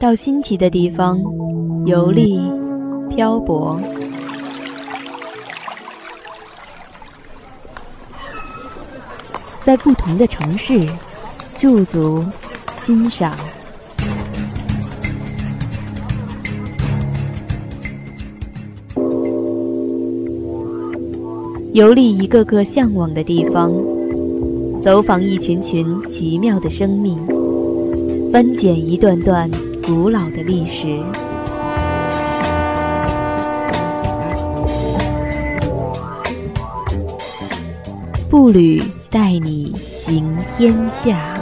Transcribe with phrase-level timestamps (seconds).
[0.00, 1.20] 到新奇的地方
[1.84, 2.40] 游历、
[3.10, 3.76] 漂泊，
[9.64, 10.88] 在不同的城市
[11.58, 12.24] 驻足
[12.76, 13.36] 欣赏，
[21.72, 23.72] 游历一个个向往的地方，
[24.80, 27.18] 走访一群群奇妙的生命，
[28.30, 29.50] 翻检一段段。
[29.88, 31.02] 古老的历史，
[38.28, 41.37] 步履带你行天下。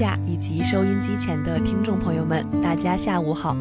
[0.00, 3.54] 下以及收音机前的听众朋友们，大家下午好，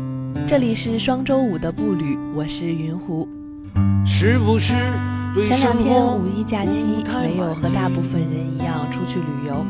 [0.48, 3.28] 这里是双周五的步履，我是云湖。
[4.08, 9.66] 前两天五一假期没有和大部分人一样出去旅游，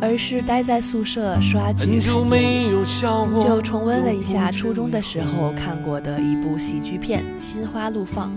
[0.00, 8.30] 而是待在宿舍刷剧，就重温了一下初中的时候看过的一部喜剧片《心花怒放》。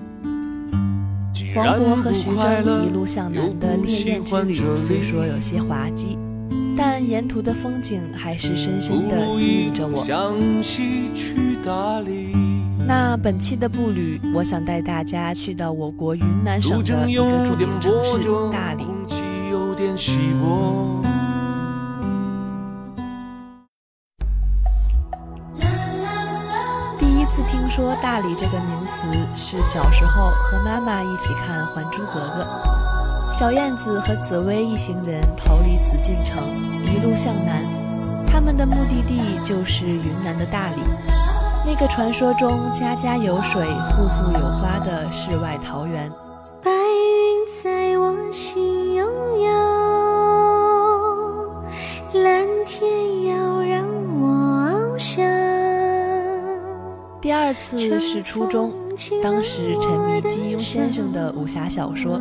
[1.56, 6.17] 黄渤和徐峥一路向南的烈焰之旅，虽说有些滑稽。
[6.78, 10.06] 但沿途的风景还是深深的吸引着我。
[12.86, 18.20] 那本期的步旅，我想带大家去到我国云南省的一个著名城市
[18.52, 18.86] 大理。
[27.00, 32.48] 第一次听说大理这个名词，是小时候和妈妈一起看《还珠格格》。
[33.30, 36.38] 小燕子和紫薇一行人逃离紫禁城，
[36.84, 37.64] 一路向南，
[38.26, 40.82] 他们的目的地就是云南的大理，
[41.64, 46.12] 那个传说中家家有水、户户有花的世外桃源。
[46.64, 49.06] 白云在我心悠
[49.38, 49.52] 悠，
[52.24, 53.86] 蓝天要让
[54.20, 55.24] 我翱翔。
[57.22, 58.74] 第二次是初中，
[59.22, 62.20] 当时沉迷金庸先生的武侠小说。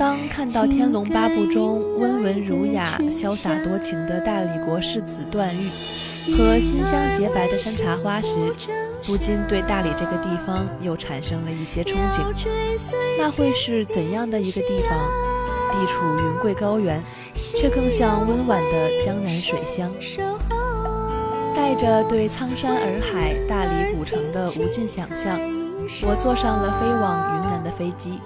[0.00, 5.68] 当看到《天龙八部》中温文儒雅、潇洒多情的大理国世子段誉
[6.34, 8.38] 和馨香洁白的山茶花时，
[9.04, 12.24] 不禁对大理这个地方又产生了一些憧憬。
[13.18, 14.98] 那会是怎样的一个地方？
[15.70, 16.98] 地处云贵高原，
[17.34, 19.92] 却更像温婉的江南水乡。
[21.54, 25.38] 带着对苍山洱海、大理古城的无尽想象，
[26.00, 28.18] 我坐上了飞往云南的飞机。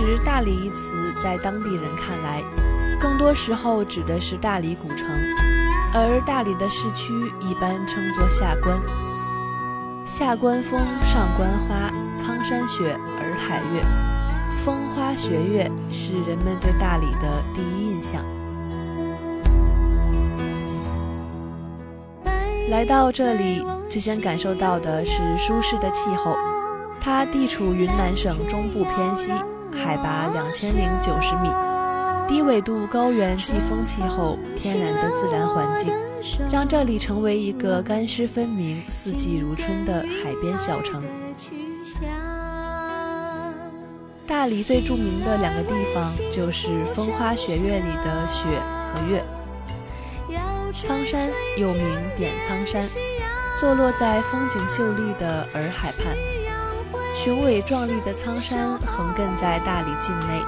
[0.00, 2.42] 实“大理”一词在当地人看来，
[2.98, 5.06] 更多时候指的是大理古城，
[5.92, 8.80] 而大理的市区一般称作下关。
[10.06, 13.84] 下关风，上关花，苍山雪，洱海月，
[14.64, 18.24] 风花雪月是人们对大理的第一印象。
[22.70, 26.36] 来到这里，最先感受到的是舒适的气候，
[27.00, 29.32] 它地处云南省中部偏西。
[29.72, 31.48] 海拔两千零九十米，
[32.28, 35.92] 低纬度高原季风气候，天然的自然环境，
[36.50, 41.02] 让这里成为一个干湿分明、四季如春的海边小城。
[44.26, 48.44] 大理最著名的两个地方就是风花雪月里的雪
[48.92, 49.22] 和月。
[50.72, 52.84] 苍山又名点苍山，
[53.58, 56.16] 坐落在风景秀丽的洱海畔。
[57.22, 60.42] 雄伟壮丽的苍山横亘在大理境内，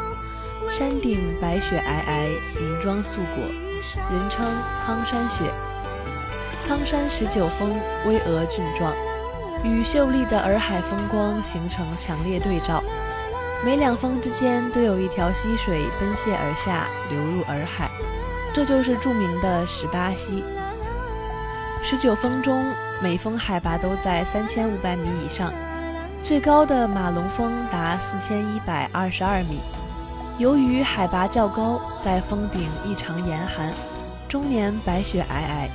[0.70, 3.44] 山顶白雪皑皑，银装素裹，
[4.10, 5.52] 人称苍山雪。
[6.60, 8.94] 苍山十九峰巍峨峻壮，
[9.62, 12.82] 与秀丽的洱海风光形成强烈对照。
[13.62, 17.90] 每两峰之间都有一条溪水奔泻而下，流入洱海，
[18.54, 20.42] 这就是著名的十八溪。
[21.82, 22.64] 十九峰中，
[23.02, 25.52] 每峰海拔都在三千五百米以上。
[26.22, 29.58] 最高的马龙峰达四千一百二十二米，
[30.38, 33.74] 由于海拔较高，在峰顶异常严寒，
[34.28, 35.68] 终年白雪皑皑，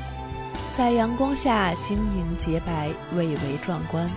[0.71, 4.09] 在阳光下晶莹洁白，蔚为壮观。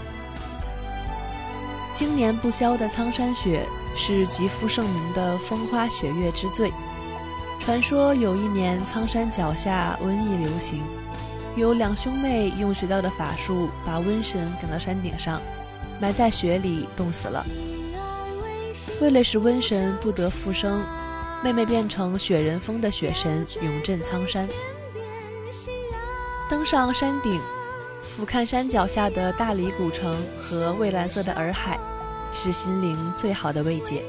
[1.92, 3.66] 经年不消的苍山雪
[3.96, 6.72] 是极负盛名的风花雪月之最。
[7.58, 10.84] 传说有一年苍山脚下瘟疫流行，
[11.56, 15.42] 有两兄妹用学到的法术把瘟神赶到山顶上。
[16.00, 17.44] 埋在雪里，冻死了。
[19.00, 20.84] 为了使瘟神不得复生，
[21.44, 24.48] 妹妹变成雪人峰的雪神，永镇苍山。
[26.48, 27.40] 登上山顶，
[28.02, 31.78] 俯瞰山脚下的大理古城和蔚蓝色的洱海，
[32.32, 34.02] 是心灵最好的慰藉。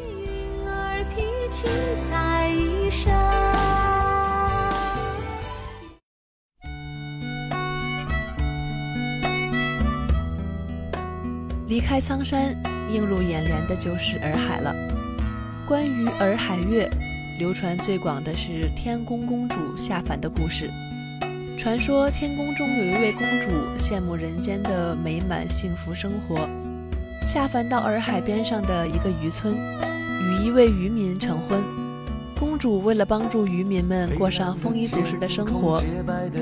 [11.72, 12.54] 离开苍山，
[12.90, 14.76] 映入眼帘的就是洱海了。
[15.66, 16.86] 关于洱海月，
[17.40, 20.70] 流传最广的是天宫公主下凡的故事。
[21.58, 23.48] 传说天宫中有一位公主，
[23.78, 26.46] 羡慕人间的美满幸福生活，
[27.26, 31.64] 下凡到洱海边上的一个渔村，与一位渔民成婚。
[32.38, 35.82] 公主为了帮助渔民们过上丰衣足食的生活，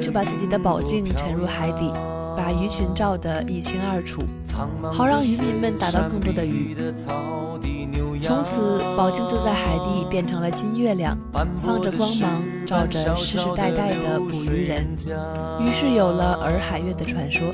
[0.02, 1.94] 就把自己的宝镜沉入海底。
[2.40, 4.24] 把鱼群照得一清二楚，
[4.94, 6.74] 好让渔民们打到更多的鱼。
[8.22, 11.18] 从此，宝镜就在海底变成了金月亮，
[11.58, 14.88] 放着光芒，照着世世代代的捕鱼人。
[15.60, 17.54] 于是有了洱海月的传说。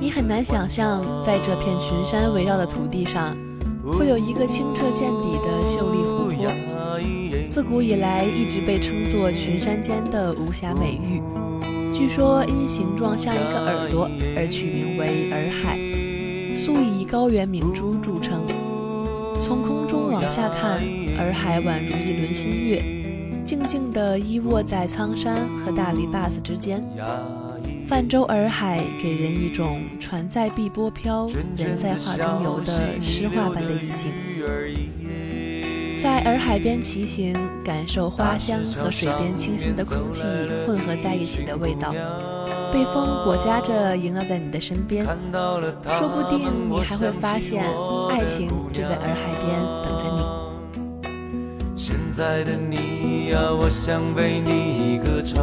[0.00, 3.32] 你很难想象，在这片群山围绕的土地上，
[3.84, 6.31] 会有一个清澈见底的秀丽湖。
[7.52, 11.20] 自古以来一直被称作群山间的无暇美玉，
[11.92, 15.78] 据说因形状像一个耳朵而取名为洱海，
[16.54, 18.40] 素以高原明珠著称。
[19.38, 20.80] 从空中往下看，
[21.18, 22.82] 洱海宛如一轮新月，
[23.44, 26.82] 静静地依卧在苍山和大理坝子之间。
[27.86, 31.28] 泛舟洱海，给人一种船在碧波飘，
[31.58, 34.10] 人在画中游的诗画般的意境。
[36.02, 37.32] 在洱海边骑行，
[37.62, 40.24] 感受花香和水边清新的空气
[40.66, 41.92] 混合在一起的味道，
[42.72, 45.06] 被风裹挟着萦绕在你的身边，
[45.96, 47.64] 说不定你还会发现，
[48.10, 51.06] 爱情就在洱海边等着你。
[51.76, 55.38] 现在的你呀，我想为你歌唱。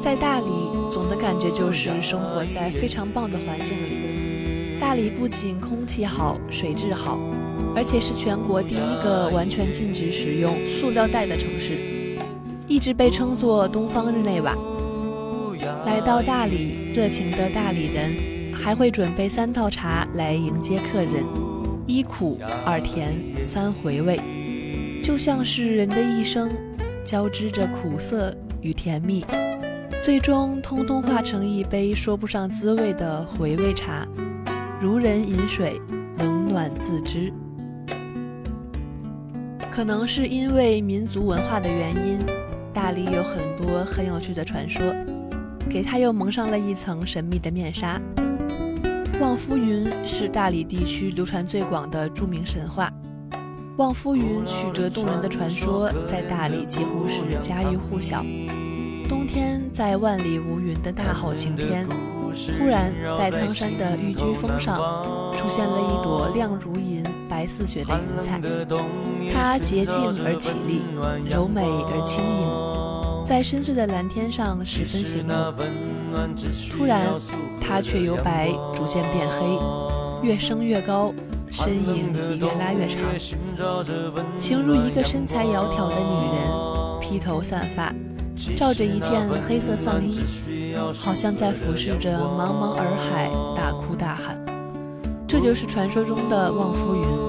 [0.00, 0.46] 在大理，
[0.92, 4.27] 总的感觉就是生活在非常棒的环境里。
[4.88, 7.20] 大理不仅空气好、水质好，
[7.76, 11.76] 而且是全国第一个完全禁止使用塑料袋的城市，
[12.66, 14.56] 一直被称作“东方日内瓦”。
[15.84, 18.16] 来到大理，热情的大理人
[18.50, 21.22] 还会准备三套茶来迎接客人，
[21.86, 23.12] 一苦、二甜、
[23.42, 24.18] 三回味，
[25.02, 26.50] 就像是人的一生，
[27.04, 29.22] 交织着苦涩与甜蜜，
[30.00, 34.08] 最终通通化成一杯说不上滋味的回味茶。
[34.80, 35.80] 如人饮水，
[36.18, 37.32] 冷暖自知。
[39.72, 42.20] 可能是因为民族文化的原因，
[42.72, 44.94] 大理有很多很有趣的传说，
[45.68, 48.00] 给它又蒙上了一层神秘的面纱。
[49.20, 52.88] 望夫云是大理地区流传最广的著名神话。
[53.78, 58.24] 望夫云曲折动人的传说，在大理几乎是家喻户晓。
[59.08, 61.84] 冬天在万里无云的大好晴天。
[62.58, 64.78] 忽然，在苍山的玉居峰上，
[65.36, 68.40] 出现了一朵亮如银、白似雪的云彩。
[69.32, 70.84] 它洁净而绮丽，
[71.28, 75.32] 柔美而轻盈，在深邃的蓝天上十分醒目。
[76.70, 77.06] 突然，
[77.60, 79.58] 它却由白逐渐变黑，
[80.22, 81.12] 越升越高，
[81.50, 83.02] 身影也越拉越长，
[84.38, 87.92] 形如一个身材窈窕的女人，披头散发。
[88.56, 90.20] 罩着一件黑色丧衣，
[90.94, 94.40] 好像在俯视着茫茫洱海，大哭大喊。
[95.26, 97.28] 这就是传说中的望夫云。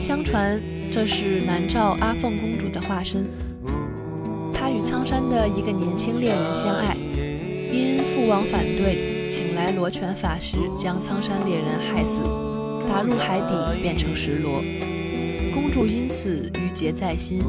[0.00, 3.26] 相传这是南诏阿凤公主的化身。
[4.52, 6.96] 她与苍山的一个年轻猎人相爱，
[7.72, 12.22] 因父王反对，请来罗泉法师将苍山猎人害死，
[12.88, 14.62] 打入海底变成石螺。
[15.52, 17.42] 公主因此郁结在心。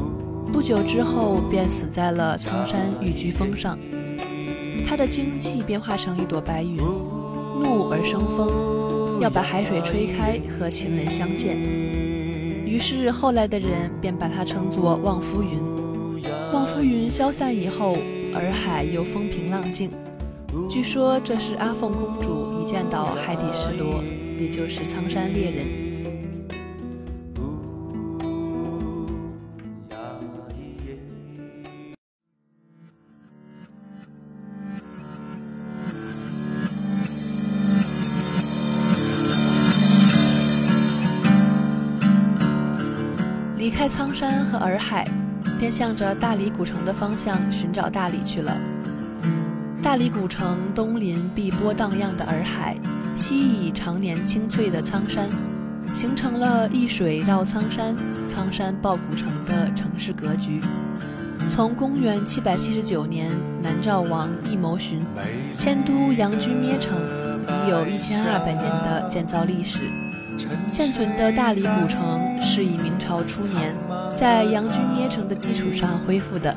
[0.52, 3.78] 不久之后，便死在了苍山玉居峰上。
[4.86, 11.56] 他的精气变化成一朵白云，怒而生风，要把海水吹开和情人相见。
[11.56, 15.58] 于是后来的人便把它称作望夫云。
[16.52, 17.96] 望夫云消散以后，
[18.34, 19.90] 洱海又风平浪静。
[20.68, 24.02] 据说这是阿凤公主一见到海底石螺，
[24.38, 25.79] 也就是苍山猎人。
[43.80, 45.08] 开苍山和洱海，
[45.58, 48.54] 便向着大理古城的方向寻找大理去了。
[49.82, 52.76] 大理古城东临碧波荡漾的洱海，
[53.16, 55.30] 西倚常年青翠的苍山，
[55.94, 57.96] 形成了一水绕苍山、
[58.26, 60.60] 苍山抱古城的城市格局。
[61.48, 63.30] 从公元779年
[63.62, 65.00] 南诏王义谋寻
[65.56, 66.98] 迁都阳居咩城，
[67.64, 69.78] 已有一千二百年的建造历史。
[70.68, 73.74] 现存的大理古城是以明朝初年
[74.14, 76.54] 在阳军捏城的基础上恢复的。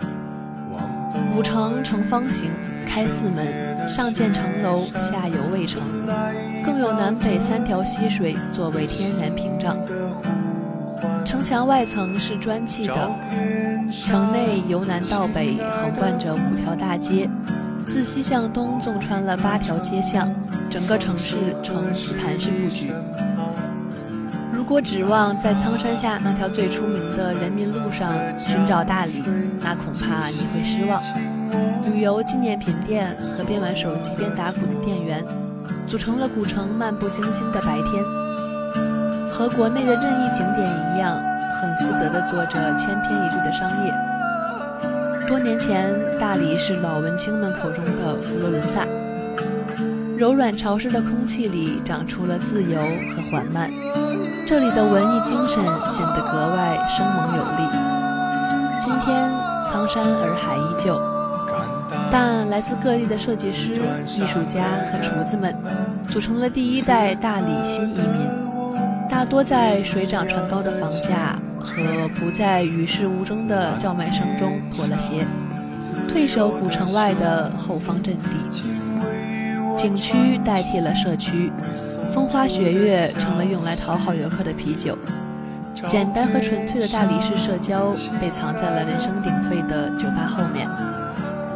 [1.34, 2.52] 古城呈方形，
[2.86, 5.82] 开四门，上建城楼，下有卫城，
[6.64, 9.78] 更有南北三条溪水作为天然屏障。
[11.26, 13.12] 城墙外层是砖砌的，
[14.06, 17.28] 城内由南到北横贯着五条大街，
[17.88, 20.32] 自西向东纵穿了八条街巷，
[20.70, 22.92] 整个城市呈棋盘式布局。
[24.64, 29.22] 如果指望在苍山下那条最出名的人民路上寻找大理，
[29.62, 31.02] 那恐怕你会失望。
[31.92, 35.22] 旅游纪念品店和边玩手机边打鼓的店员，
[35.86, 38.02] 组成了古城漫不经心的白天。
[39.30, 40.60] 和国内的任意景点
[40.96, 41.14] 一样，
[41.60, 43.94] 很负责地做着千篇一律的商业。
[45.28, 48.88] 多年前，大理是老文青们口中的佛罗伦萨。
[50.18, 52.80] 柔软潮湿的空气里长出了自由
[53.10, 53.70] 和缓慢，
[54.46, 57.64] 这里的文艺精神显得格外生猛有力。
[58.78, 59.32] 今天，
[59.64, 61.00] 苍山洱海依旧，
[62.12, 65.56] 但来自各地的设计师、艺术家和厨子们
[66.10, 68.30] 组成了第一代大理新移民，
[69.10, 71.82] 大多在水涨船高的房价和
[72.20, 75.26] 不再与世无争的叫卖声中妥了协，
[76.10, 78.83] 退守古城外的后方阵地。
[79.76, 81.52] 景区代替了社区，
[82.12, 84.98] 风花雪月成了用来讨好游客的啤酒。
[85.86, 90.68] 简单和纯粹的大理式社交被藏在了人声鼎沸的酒吧后面。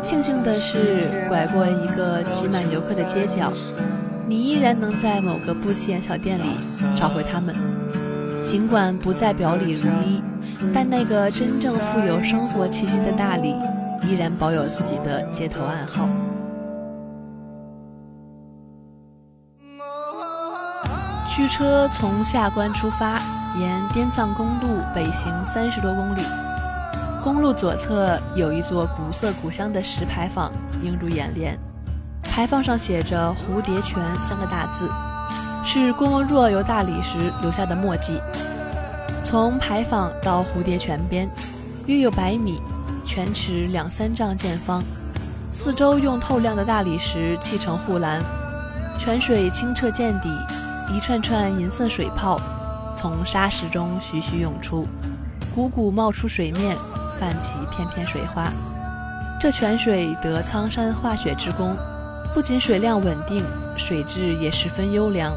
[0.02, 3.52] 庆幸的是，拐过一个挤满游客的街角，
[4.26, 6.44] 你依然能在某个不起眼小店里
[6.96, 7.56] 找回他们。
[8.44, 10.22] 尽管不再表里如一，
[10.74, 13.56] 但那个真正富有生活气息的大理，
[14.04, 16.10] 依然保有自己的街头暗号。
[21.38, 23.22] 驱车从下关出发，
[23.60, 26.22] 沿滇藏公路北行三十多公里。
[27.22, 30.52] 公路左侧有一座古色古香的石牌坊
[30.82, 31.56] 映入眼帘，
[32.24, 34.90] 牌坊上写着“蝴蝶泉”三个大字，
[35.64, 38.20] 是郭沫若游大理时留下的墨迹。
[39.24, 41.30] 从牌坊到蝴蝶泉边，
[41.86, 42.60] 约有百米，
[43.06, 44.82] 泉池两三丈见方，
[45.52, 48.24] 四周用透亮的大理石砌成护栏，
[48.98, 50.30] 泉水清澈见底。
[50.90, 52.40] 一串串银色水泡
[52.96, 54.88] 从沙石中徐徐涌出，
[55.56, 56.78] 汩汩冒出水面，
[57.20, 58.52] 泛起片片水花。
[59.40, 61.76] 这泉水得苍山化雪之功，
[62.34, 63.46] 不仅水量稳定，
[63.78, 65.36] 水质也十分优良。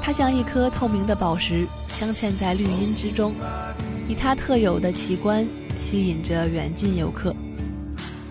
[0.00, 3.34] 它像一颗透明的宝石，镶嵌在绿荫之中，
[4.08, 5.46] 以它特有的奇观
[5.76, 7.34] 吸引着远近游客。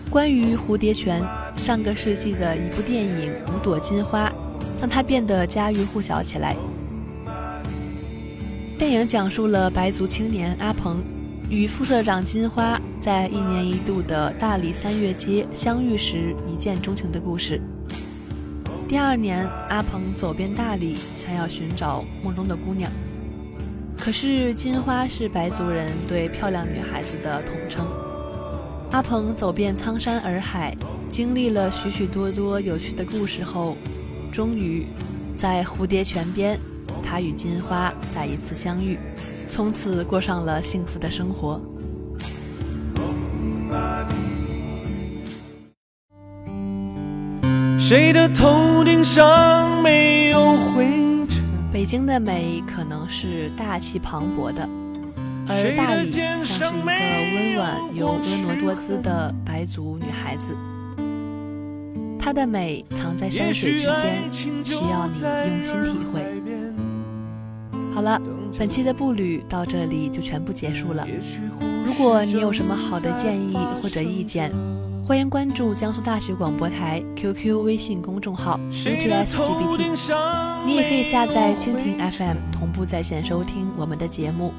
[0.08, 1.22] 关于蝴蝶泉，
[1.54, 4.28] 上个世纪的一部电影《五朵金花》。
[4.80, 6.56] 让他变得家喻户晓起来。
[8.78, 11.02] 电影讲述了白族青年阿鹏
[11.48, 17.60] 与副社长金花在一年一度的大理三月街相遇时一见钟情的故事。
[18.86, 22.90] 第二年，阿鹏走遍大理，想要寻找梦中的姑娘。
[23.98, 27.86] 可是金花是白族人对漂亮女孩子的统称。
[28.90, 30.76] 阿鹏走遍苍山洱海，
[31.08, 33.76] 经历了许许多多有趣的故事后。
[34.36, 34.86] 终于，
[35.34, 36.60] 在蝴蝶泉边，
[37.02, 38.98] 他与金花再一次相遇，
[39.48, 41.58] 从此过上了幸福的生活。
[47.78, 50.84] 谁的头顶上没有灰
[51.30, 51.42] 尘？
[51.72, 54.68] 北京的美可能是大气磅礴的，
[55.48, 60.54] 而大理像是一个温婉又婀娜多姿的白族女孩子。
[62.26, 66.26] 它的美藏在山水之间，需要你用心体会。
[67.94, 68.20] 好了，
[68.58, 71.06] 本期的步履到这里就全部结束了。
[71.86, 74.52] 如果你有什么好的建议或者意见，
[75.06, 80.66] 欢迎关注江苏大学广播台 QQ 微信公众号 UGSGBT。
[80.66, 84.52] 你也可以下载蜻蜓 FM 同步在线收听我们的节目。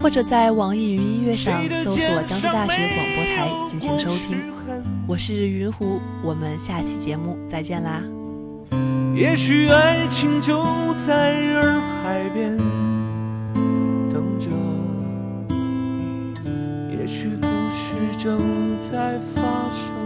[0.00, 4.40] 或者在网易云音乐上搜索江苏大学广播台进行收听。
[5.06, 8.02] 我是云湖，我们下期节目再见啦。
[9.14, 10.64] 也许爱情就
[10.94, 12.56] 在洱海边
[14.10, 14.48] 等着，
[16.90, 18.40] 也许故事正
[18.80, 19.99] 在发生。